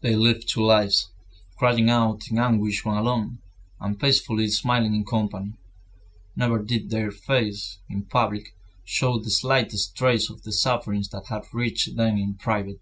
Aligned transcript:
They 0.00 0.16
lived 0.16 0.48
two 0.48 0.64
lives, 0.64 1.10
crying 1.58 1.90
out 1.90 2.28
in 2.30 2.38
anguish 2.38 2.82
when 2.82 2.96
alone, 2.96 3.40
and 3.78 4.00
peacefully 4.00 4.48
smiling 4.48 4.94
in 4.94 5.04
company. 5.04 5.52
Never 6.34 6.62
did 6.62 6.88
their 6.88 7.10
faces, 7.10 7.78
in 7.86 8.06
public, 8.06 8.56
show 8.86 9.18
the 9.18 9.28
slightest 9.28 9.94
trace 9.94 10.30
of 10.30 10.44
the 10.44 10.52
sufferings 10.52 11.10
that 11.10 11.26
had 11.26 11.42
reached 11.52 11.94
them 11.94 12.16
in 12.16 12.36
private. 12.36 12.80